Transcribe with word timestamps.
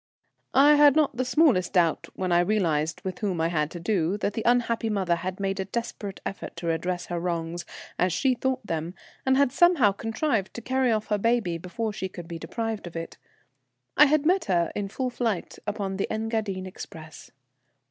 I 0.55 0.77
had 0.77 0.95
not 0.95 1.15
the 1.17 1.23
smallest 1.23 1.73
doubt 1.73 2.07
when 2.15 2.31
I 2.31 2.39
realized 2.39 3.01
with 3.03 3.19
whom 3.19 3.39
I 3.39 3.49
had 3.49 3.69
to 3.69 3.79
do 3.79 4.17
that 4.17 4.33
the 4.33 4.41
unhappy 4.47 4.89
mother 4.89 5.17
had 5.17 5.39
made 5.39 5.59
a 5.59 5.65
desperate 5.65 6.19
effort 6.25 6.55
to 6.55 6.65
redress 6.65 7.05
her 7.05 7.19
wrongs, 7.19 7.67
as 7.99 8.11
she 8.11 8.33
thought 8.33 8.65
them, 8.65 8.95
and 9.27 9.37
had 9.37 9.51
somehow 9.51 9.91
contrived 9.91 10.55
to 10.55 10.61
carry 10.63 10.91
off 10.91 11.09
her 11.09 11.19
baby 11.19 11.59
before 11.59 11.93
she 11.93 12.09
could 12.09 12.27
be 12.27 12.39
deprived 12.39 12.87
of 12.87 12.95
it. 12.95 13.19
I 13.95 14.05
had 14.07 14.25
met 14.25 14.45
her 14.45 14.71
in 14.73 14.87
full 14.87 15.11
flight 15.11 15.59
upon 15.67 15.97
the 15.97 16.07
Engadine 16.09 16.65
express. 16.65 17.29